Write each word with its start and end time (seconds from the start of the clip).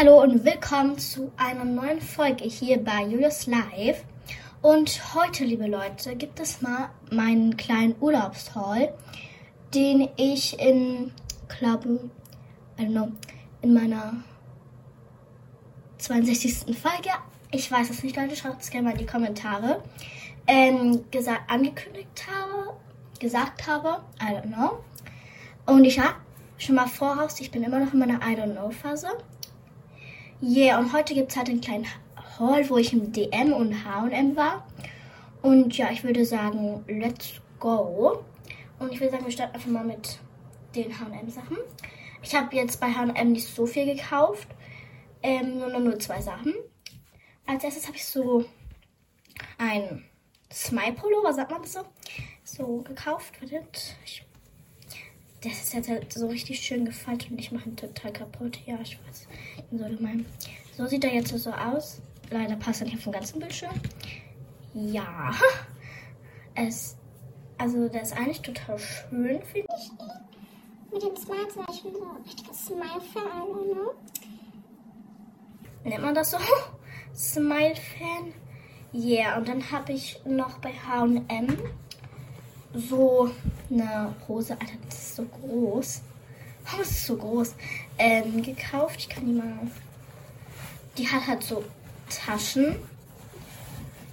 Hallo 0.00 0.22
und 0.22 0.46
willkommen 0.46 0.96
zu 0.96 1.30
einer 1.36 1.66
neuen 1.66 2.00
Folge 2.00 2.44
hier 2.44 2.82
bei 2.82 3.02
Julius 3.02 3.46
Live. 3.46 4.02
Und 4.62 5.14
heute, 5.14 5.44
liebe 5.44 5.66
Leute, 5.66 6.16
gibt 6.16 6.40
es 6.40 6.62
mal 6.62 6.88
meinen 7.10 7.58
kleinen 7.58 7.94
Urlaubshaul, 8.00 8.94
den 9.74 10.08
ich 10.16 10.58
in, 10.58 11.12
glaube, 11.48 12.00
I 12.78 12.84
don't 12.84 12.92
know, 12.92 13.12
in 13.60 13.74
meiner 13.74 14.14
62. 15.98 16.74
Folge, 16.78 17.10
ich 17.50 17.70
weiß 17.70 17.90
es 17.90 18.02
nicht, 18.02 18.16
Leute, 18.16 18.36
schaut 18.36 18.58
es 18.58 18.70
gerne 18.70 18.88
mal 18.88 18.92
in 18.92 19.00
die 19.00 19.06
Kommentare, 19.06 19.82
ähm, 20.46 21.04
gesagt, 21.10 21.42
angekündigt 21.50 22.26
habe, 22.26 22.74
gesagt 23.18 23.66
habe, 23.66 24.02
I 24.18 24.32
don't 24.32 24.46
know. 24.46 24.82
Und 25.66 25.84
ich 25.84 26.00
habe 26.00 26.14
schon 26.56 26.76
mal 26.76 26.88
voraus, 26.88 27.38
ich 27.38 27.50
bin 27.50 27.62
immer 27.62 27.80
noch 27.80 27.92
in 27.92 27.98
meiner 27.98 28.20
I 28.26 28.34
don't 28.34 28.54
know 28.54 28.70
Phase. 28.70 29.08
Yeah, 30.42 30.78
und 30.78 30.94
heute 30.94 31.12
gibt 31.12 31.32
es 31.32 31.36
halt 31.36 31.50
einen 31.50 31.60
kleinen 31.60 31.86
Haul, 32.38 32.66
wo 32.70 32.78
ich 32.78 32.94
im 32.94 33.12
DM 33.12 33.52
und 33.52 33.84
H&M 33.84 34.36
war. 34.36 34.66
Und 35.42 35.76
ja, 35.76 35.90
ich 35.90 36.02
würde 36.02 36.24
sagen, 36.24 36.82
let's 36.88 37.34
go. 37.58 38.24
Und 38.78 38.90
ich 38.90 39.00
würde 39.00 39.12
sagen, 39.12 39.26
wir 39.26 39.32
starten 39.32 39.54
einfach 39.54 39.68
mal 39.68 39.84
mit 39.84 40.18
den 40.74 40.98
H&M 40.98 41.28
Sachen. 41.28 41.58
Ich 42.22 42.34
habe 42.34 42.56
jetzt 42.56 42.80
bei 42.80 42.86
H&M 42.86 43.32
nicht 43.32 43.54
so 43.54 43.66
viel 43.66 43.84
gekauft. 43.84 44.48
Ähm, 45.22 45.58
nur, 45.58 45.68
nur, 45.68 45.80
nur 45.80 45.98
zwei 45.98 46.22
Sachen. 46.22 46.54
Als 47.46 47.62
erstes 47.62 47.86
habe 47.86 47.98
ich 47.98 48.06
so 48.06 48.46
ein 49.58 50.06
Smile 50.50 50.94
Pullover, 50.94 51.34
sagt 51.34 51.50
man 51.50 51.60
das 51.60 51.74
so? 51.74 51.80
So 52.44 52.78
gekauft. 52.78 53.42
Wartet, 53.42 53.94
ich 54.06 54.24
das 55.42 55.52
ist 55.52 55.74
jetzt 55.74 55.88
halt 55.88 56.12
so 56.12 56.26
richtig 56.28 56.60
schön 56.60 56.84
gefaltet 56.84 57.30
und 57.30 57.38
ich 57.38 57.50
mache 57.50 57.68
ihn 57.68 57.76
total 57.76 58.12
kaputt. 58.12 58.58
Ja, 58.66 58.78
ich 58.82 58.98
weiß. 59.06 59.26
So, 59.70 59.86
so 60.76 60.86
sieht 60.86 61.04
er 61.04 61.14
jetzt 61.14 61.36
so 61.36 61.50
aus. 61.50 62.00
Leider 62.30 62.56
passt 62.56 62.82
er 62.82 62.86
nicht 62.86 62.98
auf 62.98 63.04
den 63.04 63.12
ganzen 63.12 63.40
Bildschirm. 63.40 63.74
Ja. 64.74 65.32
Es, 66.54 66.96
also, 67.58 67.88
der 67.88 68.02
ist 68.02 68.16
eigentlich 68.16 68.42
total 68.42 68.78
schön, 68.78 69.40
finde 69.42 69.68
ich. 69.78 69.90
Mit 70.92 71.02
dem 71.02 71.16
Smile 71.16 71.48
zum 71.48 71.64
Beispiel 71.64 71.92
so 71.92 72.02
ein 72.02 72.22
richtiges 72.24 72.66
Smile-Fan, 72.66 73.68
ne? 73.68 73.90
Nennt 75.84 76.02
man 76.02 76.14
das 76.14 76.32
so? 76.32 76.38
Smile-Fan? 77.14 78.34
Ja, 78.92 79.16
yeah, 79.18 79.38
und 79.38 79.48
dann 79.48 79.70
habe 79.70 79.92
ich 79.92 80.20
noch 80.24 80.58
bei 80.58 80.72
H&M 80.72 81.56
so 82.74 83.30
eine 83.70 84.14
Hose, 84.28 84.52
Alter, 84.52 84.74
das 84.88 84.98
ist 84.98 85.16
so 85.16 85.24
groß. 85.24 86.02
Oh, 86.66 86.78
das 86.78 86.90
ist 86.90 87.06
so 87.06 87.16
groß. 87.16 87.54
Ähm, 87.98 88.42
gekauft. 88.42 88.96
Ich 88.98 89.08
kann 89.08 89.26
die 89.26 89.32
mal. 89.32 89.58
Die 90.96 91.08
hat 91.08 91.26
halt 91.26 91.42
so 91.42 91.64
Taschen. 92.08 92.76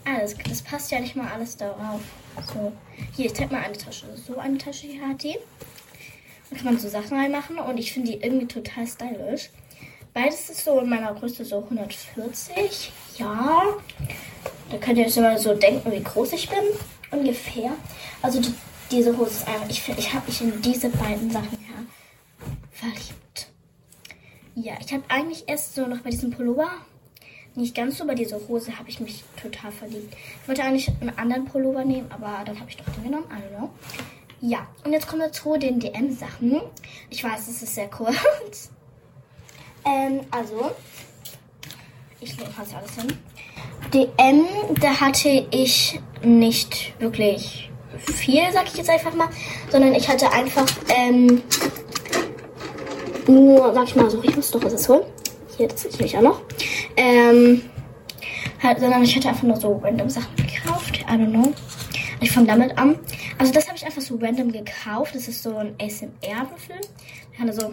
Alles, 0.05 0.35
das 0.37 0.61
passt 0.61 0.91
ja 0.91 0.99
nicht 0.99 1.15
mal 1.15 1.29
alles 1.31 1.57
darauf. 1.57 2.01
So, 2.53 2.71
hier, 3.15 3.25
ich 3.25 3.33
zeig 3.33 3.51
mal 3.51 3.61
eine 3.61 3.77
Tasche. 3.77 4.05
So 4.15 4.37
eine 4.37 4.57
Tasche 4.57 4.87
hier 4.87 5.07
hat 5.07 5.23
die. 5.23 5.35
Da 6.49 6.55
kann 6.55 6.65
man 6.65 6.79
so 6.79 6.87
Sachen 6.87 7.17
reinmachen 7.17 7.59
und 7.59 7.77
ich 7.77 7.91
finde 7.91 8.11
die 8.11 8.23
irgendwie 8.23 8.47
total 8.47 8.87
stylisch. 8.87 9.49
Beides 10.13 10.49
ist 10.49 10.63
so 10.63 10.79
in 10.79 10.89
meiner 10.89 11.13
Größe 11.13 11.43
so 11.43 11.57
140. 11.57 12.91
Ja. 13.17 13.63
Da 14.71 14.77
könnt 14.77 14.97
ihr 14.97 15.05
euch 15.05 15.15
mal 15.17 15.37
so 15.37 15.53
denken, 15.53 15.91
wie 15.91 16.01
groß 16.01 16.33
ich 16.33 16.49
bin. 16.49 16.63
Ungefähr. 17.11 17.71
Also 18.21 18.41
die 18.41 18.53
diese 18.91 19.17
Hose 19.17 19.31
ist 19.31 19.47
einfach, 19.47 19.69
ich, 19.69 19.87
ich 19.89 20.13
habe 20.13 20.25
mich 20.27 20.41
in 20.41 20.61
diese 20.61 20.89
beiden 20.89 21.29
Sachen 21.29 21.57
ja, 21.61 21.83
verliebt. 22.71 23.51
Ja, 24.55 24.73
ich 24.79 24.93
habe 24.93 25.03
eigentlich 25.09 25.43
erst 25.47 25.75
so 25.75 25.85
noch 25.85 25.99
bei 25.99 26.09
diesem 26.09 26.31
Pullover, 26.31 26.69
nicht 27.55 27.75
ganz 27.75 27.97
so, 27.97 28.05
bei 28.05 28.15
dieser 28.15 28.39
Hose 28.47 28.77
habe 28.77 28.89
ich 28.89 28.99
mich 28.99 29.23
total 29.41 29.71
verliebt. 29.71 30.15
Ich 30.41 30.47
wollte 30.47 30.63
eigentlich 30.63 30.89
einen 31.01 31.17
anderen 31.17 31.45
Pullover 31.45 31.83
nehmen, 31.83 32.09
aber 32.11 32.43
dann 32.45 32.59
habe 32.59 32.69
ich 32.69 32.77
doch 32.77 32.85
den 32.85 33.03
genommen, 33.03 33.25
I 33.31 33.41
don't 33.41 33.57
know. 33.57 33.69
Ja, 34.39 34.67
und 34.83 34.93
jetzt 34.93 35.07
kommen 35.07 35.23
wir 35.23 35.31
zu 35.31 35.57
den 35.57 35.79
DM-Sachen. 35.79 36.61
Ich 37.09 37.23
weiß, 37.23 37.47
es 37.47 37.63
ist 37.63 37.73
sehr 37.73 37.87
kurz. 37.87 38.69
ähm, 39.85 40.21
also, 40.29 40.71
ich 42.19 42.37
lege 42.37 42.51
fast 42.51 42.75
alles 42.75 42.93
hin. 42.93 43.17
DM, 43.93 44.45
da 44.79 44.99
hatte 44.99 45.47
ich 45.49 45.99
nicht 46.23 46.93
wirklich 46.99 47.69
viel, 47.97 48.43
sag 48.53 48.67
ich 48.67 48.75
jetzt 48.75 48.89
einfach 48.89 49.13
mal, 49.13 49.29
sondern 49.69 49.95
ich 49.95 50.07
hatte 50.07 50.31
einfach 50.31 50.65
ähm, 50.89 51.41
nur, 53.27 53.73
sag 53.73 53.85
ich 53.85 53.95
mal 53.95 54.09
so, 54.09 54.21
ich 54.23 54.35
muss 54.35 54.51
doch 54.51 54.63
was 54.63 54.73
jetzt 54.73 54.89
holen. 54.89 55.03
Hier, 55.57 55.67
das 55.67 55.85
ist 55.85 55.93
nämlich 55.93 56.17
auch 56.17 56.21
noch. 56.21 56.41
Ähm, 56.95 57.63
halt, 58.61 58.79
sondern 58.79 59.03
ich 59.03 59.15
hatte 59.15 59.29
einfach 59.29 59.43
nur 59.43 59.57
so 59.57 59.77
random 59.77 60.09
Sachen 60.09 60.35
gekauft. 60.35 60.99
I 61.01 61.13
don't 61.13 61.31
know. 61.31 61.53
Ich 62.19 62.31
fange 62.31 62.47
damit 62.47 62.77
an. 62.77 62.97
Also 63.37 63.53
das 63.53 63.67
habe 63.67 63.77
ich 63.77 63.85
einfach 63.85 64.01
so 64.01 64.15
random 64.15 64.51
gekauft. 64.51 65.15
Das 65.15 65.27
ist 65.27 65.43
so 65.43 65.55
ein 65.57 65.75
ASMR-Würfel. 65.79 66.81
Ich 67.31 67.37
kann 67.37 67.51
so 67.51 67.71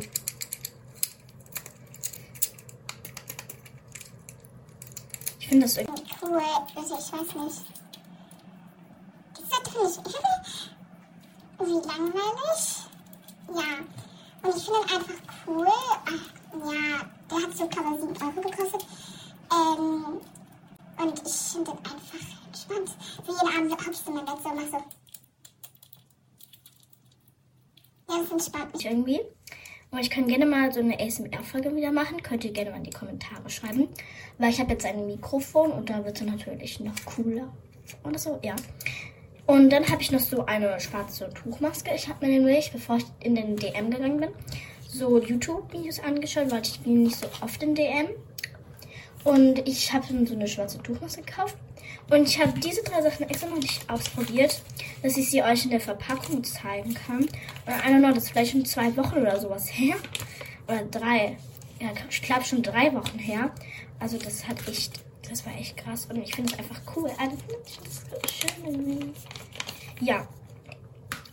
Ich 5.40 5.48
finde 5.48 5.66
das 5.66 5.76
irgendwie 5.76 6.02
cool. 6.22 6.40
Also 6.74 6.94
ich 6.94 7.12
weiß 7.12 7.34
nicht 7.34 7.73
natürlich 9.64 9.98
wie 11.58 11.86
langweilig. 11.86 12.60
Ja. 13.48 13.84
Und 14.42 14.56
ich 14.56 14.64
finde 14.64 14.80
ihn 14.80 14.96
einfach 14.96 15.20
cool. 15.46 15.66
Ach, 15.68 16.12
ja, 16.72 17.10
der 17.30 17.46
hat 17.46 17.56
so, 17.56 17.68
glaube 17.68 17.98
7 18.00 18.22
Euro 18.22 18.40
gekostet. 18.48 18.86
Ähm, 19.52 20.20
und 20.96 21.22
ich 21.26 21.32
finde 21.32 21.70
den 21.70 21.78
einfach 21.78 22.46
entspannt. 22.46 22.90
Für 23.24 23.32
jeden 23.32 23.72
Abend 23.72 23.86
hopst 23.86 24.06
du 24.06 24.10
mein 24.12 24.24
Bett 24.24 24.36
so 24.42 24.48
und 24.48 24.56
mach 24.56 24.66
so. 24.66 24.84
Ja, 28.08 28.20
das 28.20 28.30
entspannt 28.30 28.74
mich. 28.74 28.84
Irgendwie. 28.84 29.20
Und 29.90 30.00
ich 30.00 30.10
kann 30.10 30.26
gerne 30.26 30.44
mal 30.44 30.72
so 30.72 30.80
eine 30.80 30.98
ASMR-Folge 30.98 31.74
wieder 31.76 31.92
machen. 31.92 32.22
Könnt 32.22 32.44
ihr 32.44 32.52
gerne 32.52 32.70
mal 32.70 32.78
in 32.78 32.84
die 32.84 32.90
Kommentare 32.90 33.48
schreiben. 33.48 33.88
Weil 34.38 34.50
ich 34.50 34.58
habe 34.60 34.72
jetzt 34.72 34.84
ein 34.84 35.06
Mikrofon 35.06 35.70
und 35.70 35.88
da 35.88 36.04
wird 36.04 36.20
es 36.20 36.26
natürlich 36.26 36.80
noch 36.80 36.96
cooler. 37.04 37.52
Oder 38.02 38.18
so, 38.18 38.40
ja. 38.42 38.56
Und 39.46 39.70
dann 39.70 39.88
habe 39.88 40.00
ich 40.00 40.10
noch 40.10 40.20
so 40.20 40.46
eine 40.46 40.80
schwarze 40.80 41.28
Tuchmaske. 41.30 41.90
Ich 41.94 42.08
habe 42.08 42.26
mir 42.26 42.32
nämlich, 42.32 42.72
bevor 42.72 42.96
ich 42.96 43.04
in 43.20 43.34
den 43.34 43.56
DM 43.56 43.90
gegangen 43.90 44.20
bin, 44.20 44.30
so 44.88 45.20
YouTube-Videos 45.20 46.00
angeschaut, 46.00 46.50
weil 46.50 46.62
ich 46.62 46.80
bin 46.80 47.02
nicht 47.02 47.16
so 47.16 47.26
oft 47.40 47.62
in 47.62 47.74
DM. 47.74 48.08
Und 49.24 49.66
ich 49.68 49.92
habe 49.92 50.06
so 50.26 50.34
eine 50.34 50.48
schwarze 50.48 50.78
Tuchmaske 50.82 51.22
gekauft. 51.22 51.56
Und 52.10 52.28
ich 52.28 52.38
habe 52.38 52.58
diese 52.58 52.82
drei 52.82 53.02
Sachen 53.02 53.28
extra 53.28 53.48
noch 53.48 53.56
nicht 53.56 53.88
ausprobiert, 53.90 54.62
dass 55.02 55.16
ich 55.16 55.30
sie 55.30 55.42
euch 55.42 55.64
in 55.64 55.70
der 55.70 55.80
Verpackung 55.80 56.44
zeigen 56.44 56.94
kann. 56.94 57.20
Und 57.20 57.30
don't 57.66 57.98
know, 57.98 58.12
das 58.12 58.24
ist 58.24 58.30
vielleicht 58.30 58.52
schon 58.52 58.64
zwei 58.64 58.94
Wochen 58.96 59.18
oder 59.18 59.40
sowas 59.40 59.66
her. 59.68 59.96
Oder 60.68 60.84
drei. 60.84 61.36
Ja, 61.80 61.88
ich 62.08 62.22
glaube 62.22 62.44
schon 62.44 62.62
drei 62.62 62.92
Wochen 62.94 63.18
her. 63.18 63.50
Also 63.98 64.18
das 64.18 64.46
hat 64.46 64.68
echt 64.68 65.02
das 65.28 65.44
war 65.46 65.54
echt 65.54 65.76
krass 65.76 66.06
und 66.06 66.16
ich 66.16 66.34
finde 66.34 66.52
es 66.52 66.58
einfach 66.58 66.80
cool. 66.96 67.10
Also, 67.18 67.36
schön. 68.30 69.12
Ja, 70.00 70.26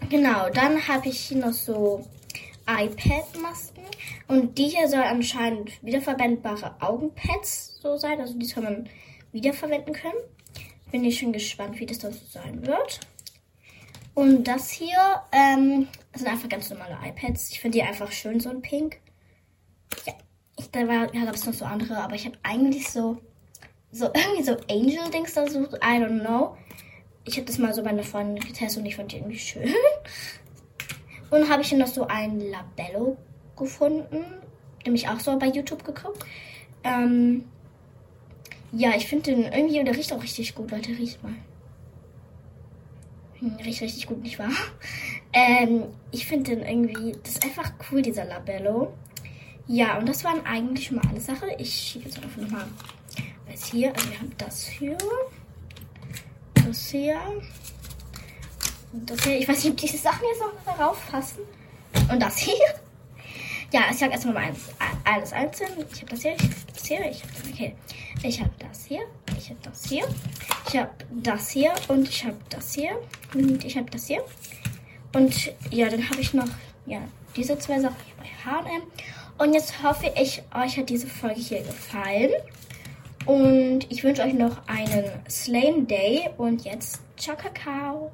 genau. 0.10 0.50
Dann 0.50 0.88
habe 0.88 1.10
ich 1.10 1.20
hier 1.20 1.38
noch 1.38 1.54
so 1.54 2.06
iPad-Masken. 2.68 3.84
Und 4.28 4.58
die 4.58 4.70
hier 4.70 4.88
soll 4.88 5.04
anscheinend 5.04 5.84
wiederverwendbare 5.84 6.76
Augenpads 6.80 7.80
so 7.82 7.98
sein. 7.98 8.22
Also 8.22 8.38
die 8.38 8.46
soll 8.46 8.64
man 8.64 8.90
wiederverwenden 9.32 9.94
können. 9.94 10.20
Bin 10.92 11.04
ich 11.04 11.20
schon 11.20 11.34
gespannt, 11.34 11.80
wie 11.80 11.86
das 11.86 12.00
dann 12.00 12.14
so 12.14 12.26
sein 12.30 12.66
wird. 12.66 13.00
Und 14.14 14.46
das 14.46 14.70
hier 14.70 15.22
ähm, 15.32 15.88
sind 16.14 16.28
einfach 16.28 16.50
ganz 16.50 16.70
normale 16.70 16.98
iPads. 17.06 17.52
Ich 17.52 17.62
finde 17.62 17.78
die 17.78 17.84
einfach 17.84 18.12
schön, 18.12 18.40
so 18.40 18.50
ein 18.50 18.62
Pink. 18.62 19.00
Ja, 20.06 20.14
ich, 20.58 20.70
da, 20.72 20.84
da 20.84 21.06
gab 21.08 21.36
es 21.36 21.46
noch 21.46 21.54
so 21.54 21.66
andere, 21.66 21.98
aber 21.98 22.16
ich 22.16 22.26
habe 22.26 22.38
eigentlich 22.44 22.90
so 22.90 23.18
so 23.92 24.06
irgendwie 24.14 24.44
so 24.44 24.54
Angel-Dings 24.70 25.34
da 25.34 25.48
sucht. 25.48 25.74
I 25.76 26.00
don't 26.00 26.22
know. 26.22 26.58
Ich 27.26 27.36
habe 27.36 27.46
das 27.46 27.58
mal 27.58 27.74
so 27.74 27.84
bei 27.84 27.90
einer 27.90 28.04
Freundin 28.04 28.44
getestet 28.44 28.82
und 28.82 28.86
ich 28.86 28.96
fand 28.96 29.12
die 29.12 29.18
irgendwie 29.18 29.40
schön. 29.40 29.74
Und 31.30 31.50
habe 31.50 31.62
ich 31.62 31.70
dann 31.70 31.80
noch 31.80 31.88
so 31.88 32.08
ein 32.08 32.40
Labello 32.40 33.18
gefunden. 33.56 34.26
Nämlich 34.86 35.08
auch 35.08 35.20
so 35.20 35.38
bei 35.38 35.48
YouTube 35.48 35.84
geguckt. 35.84 36.26
Ähm, 36.84 37.46
ja, 38.72 38.96
ich 38.96 39.08
finde 39.08 39.32
den 39.32 39.44
irgendwie, 39.44 39.84
der 39.84 39.96
riecht 39.96 40.14
auch 40.14 40.24
richtig 40.24 40.56
gut. 40.56 40.72
Leute, 40.72 40.90
riecht 40.90 41.22
mal. 41.24 41.34
Hm, 43.40 43.56
riecht 43.64 43.82
richtig 43.82 44.08
gut, 44.08 44.22
nicht 44.22 44.40
wahr? 44.40 44.52
Ähm, 45.34 45.86
ich 46.12 46.26
finde 46.26 46.54
den 46.54 46.66
irgendwie, 46.66 47.16
das 47.24 47.36
ist 47.36 47.46
einfach 47.46 47.72
cool, 47.90 48.02
dieser 48.02 48.26
Labello. 48.26 48.92
Ja, 49.66 49.98
und 49.98 50.10
das 50.10 50.26
waren 50.26 50.46
eigentlich 50.46 50.88
schon 50.88 50.98
mal 50.98 51.08
alle 51.10 51.22
Sachen. 51.22 51.48
Ich 51.58 51.74
schiebe 51.74 52.04
jetzt 52.04 52.22
einfach 52.22 52.42
nochmal 52.42 52.66
Jetzt 53.52 53.66
hier, 53.66 53.94
also 53.94 54.10
wir 54.10 54.18
haben 54.18 54.32
das 54.38 54.66
hier. 54.66 54.98
Das 56.54 56.90
hier. 56.90 57.20
Und 58.94 59.10
das 59.10 59.24
hier. 59.26 59.40
Ich 59.40 59.48
weiß 59.48 59.62
nicht, 59.66 59.74
ob 59.74 59.78
diese 59.78 59.98
Sachen 59.98 60.22
jetzt 60.24 60.40
noch 60.40 60.74
darauf 60.78 61.12
passen. 61.12 61.40
Und 62.10 62.22
das 62.22 62.38
hier. 62.38 62.54
ja, 63.74 63.82
ich 63.92 63.98
sag 63.98 64.12
erstmal 64.12 64.36
mal 64.36 64.44
eins, 64.44 64.70
alles 65.04 65.34
einzeln. 65.34 65.72
Ich 65.94 66.02
habe 66.02 66.12
das 66.12 66.22
hier, 66.22 66.36
ich 66.36 66.44
habe 66.44 66.72
das 66.74 66.86
hier, 66.86 67.12
ich 67.12 67.24
habe 67.24 67.34
okay. 67.52 67.76
Ich 68.24 68.40
habe 68.40 68.52
das 68.58 68.86
hier, 68.86 69.02
ich 69.38 69.50
habe 69.50 69.60
das 69.64 69.84
hier, 69.86 70.08
ich 70.68 70.78
habe 70.78 70.92
das 71.10 71.50
hier 71.50 71.74
und 71.90 72.08
ich 72.08 72.24
habe 72.24 72.38
das 72.50 72.74
hier 72.74 73.02
und 73.34 73.66
ich 73.66 73.76
habe 73.76 73.92
das 73.92 74.08
hier. 74.08 74.24
Und 75.14 75.54
ja, 75.72 75.90
dann 75.90 76.10
habe 76.10 76.22
ich 76.22 76.34
noch 76.34 76.48
ja, 76.86 77.02
diese 77.36 77.60
zwei 77.60 77.82
Sachen 77.82 77.98
hier 78.06 78.16
bei 78.18 78.50
H&M. 78.50 78.84
Und 79.40 79.54
jetzt 79.54 79.84
hoffe 79.84 80.10
ich, 80.16 80.42
euch 80.56 80.78
hat 80.78 80.90
diese 80.90 81.08
Folge 81.08 81.42
hier 81.42 81.64
gefallen. 81.64 82.32
Und 83.26 83.92
ich 83.92 84.04
wünsche 84.04 84.24
euch 84.24 84.34
noch 84.34 84.68
einen 84.68 85.06
Slame 85.30 85.84
Day. 85.84 86.30
Und 86.38 86.64
jetzt, 86.64 87.02
ciao, 87.18 87.36
Kakao. 87.36 88.12